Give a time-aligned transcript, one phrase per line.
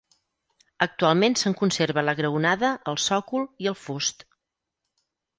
[0.85, 4.25] Actualment se'n conserva la graonada, el sòcol i el fust.